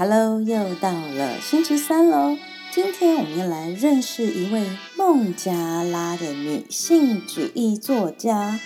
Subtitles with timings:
[0.00, 2.38] Hello，又到了星期三喽。
[2.72, 8.60] 今天我们要来认识一位孟加拉的女性主义作家，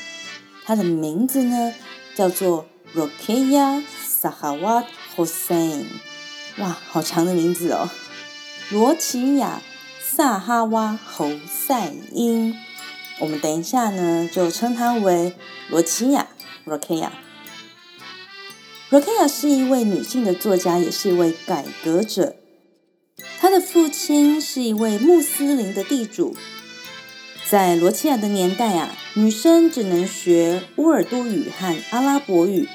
[0.66, 1.72] 她的名字呢
[2.14, 4.84] 叫做 Rokeya Sahawat
[5.16, 5.86] Hossain。
[6.58, 7.88] 哇，好长的名字哦！
[8.70, 9.62] 罗奇亚·
[10.14, 12.54] 萨哈瓦侯赛因。
[13.20, 15.34] 我们等一下呢就称她为
[15.70, 16.26] 罗奇亚
[16.66, 17.08] Rokeya。
[18.92, 22.36] Rokeya 是一位女性的作家，也是一位改革者。
[23.40, 26.36] 她的父亲是一位穆斯林的地主。
[27.48, 32.68] 在罗齐亚的年代啊，女生只能学乌尔都语和阿拉伯语，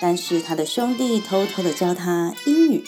[0.00, 2.82] 但是她的兄弟偷偷的教她英语。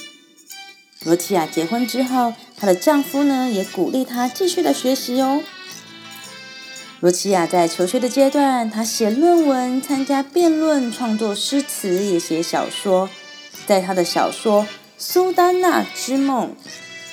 [1.05, 5.41] 罗齐亚结婚之后，她的丈夫呢也鼓励她继续的学习哦。
[7.01, 13.11] 罗齐亚在求学的阶段，她写论文、参加辩论、创作诗词，也写小说。
[13.67, 14.63] 在她的小说
[14.97, 16.49] 《苏丹娜之梦》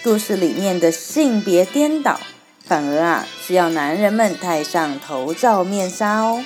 [0.01, 2.17] 故事里面的性别颠倒，
[2.63, 6.45] 反而啊是要男人们戴上头罩面纱哦。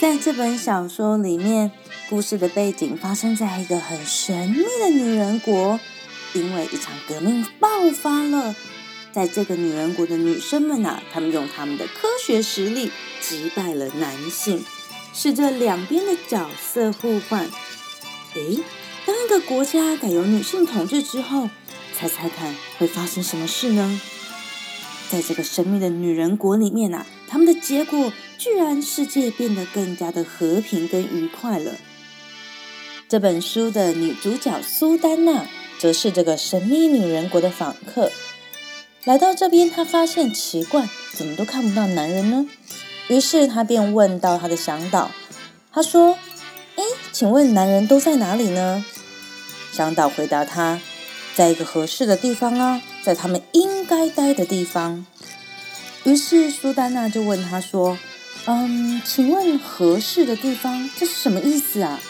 [0.00, 1.72] 在这本小说里面，
[2.08, 5.78] 故事的背景发生在一个很神秘的女人国，
[6.32, 8.54] 因为一场革命爆发了。
[9.12, 14.64] 在这个女人国的女生们呐，她们用她们的科学实力击败了男性，
[15.12, 17.44] 使这两边的角色互换。
[18.34, 18.60] 诶，
[19.04, 21.50] 当一个国家改由女性统治之后，
[21.94, 24.00] 猜猜看会发生什么事呢？
[25.10, 31.72] 在这个神秘的女人国里面呐，他们的结果居然世界变得更加的和平跟愉快了。
[33.06, 35.46] 这本书的女主角苏丹娜，
[35.78, 38.10] 则是这个神秘女人国的访客。
[39.04, 42.46] 来到这边，他发现奇怪，怎么都看不到男人呢？
[43.08, 45.10] 于是他便问到他的向导，
[45.70, 46.16] 他说
[46.76, 48.82] ：“哎，请问男人都在哪里呢？”
[49.70, 50.80] 向导回答他
[51.36, 55.04] ：“在一个合适的地方啊，在他们应该待的地方。”
[56.04, 57.98] 于是苏丹娜就问他说
[58.46, 62.00] ：“嗯，请问合适的地方这是什么意思啊？”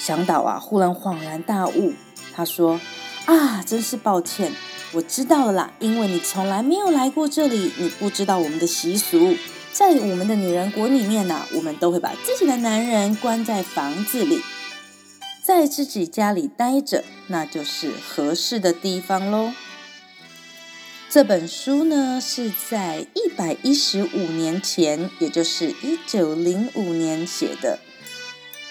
[0.00, 1.94] 向导啊，忽然恍然大悟，
[2.34, 2.80] 他说
[3.26, 4.52] ：“啊，真是抱歉。”
[4.94, 9.36] 我知道了啦，因为你从来没有来过这里，你不知道我们的习俗。
[9.72, 14.40] 在我们的女人国里面呢，我们都会把自己的男人关在房子里，
[15.42, 19.52] 在自己家里待着，那就是合适的地方喽。
[21.10, 27.80] 这本书呢是在一百一十五年前，也就是一九零五年写的。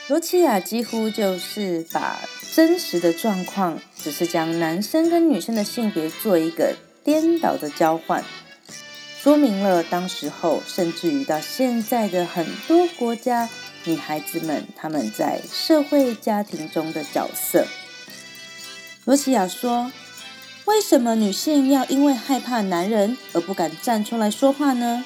[0.08, 2.20] 罗齐亚几乎就是把
[2.56, 8.24] 真实的状况，只是将男生跟女生的性别做一个颠倒的交换，
[9.20, 13.50] 说明了当时候甚至于到现在的很多国家
[13.86, 17.66] 女孩子们他们在社会家庭中的角色。
[19.06, 19.92] 罗齐亚说
[20.66, 25.04] ：“为什么女性要因为害怕男人而不敢站出来说话呢？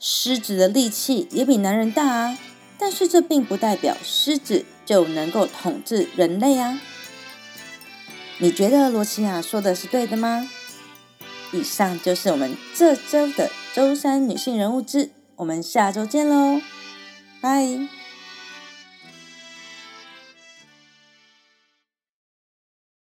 [0.00, 2.38] 狮子的力气也比男人大啊！”
[2.80, 6.80] 但是这并不代表狮子就能够统治人类啊！
[8.38, 10.48] 你觉得罗齐亚说的是对的吗？
[11.52, 16.62] 以上就是我们这周的周三女性人物志，我们下周见喽，
[17.42, 17.97] 拜。